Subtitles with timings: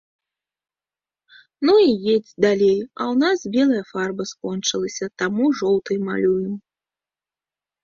[1.69, 6.53] Ну і едзь далей, а ў нас белая фарба скончылася, таму жоўтай малюем.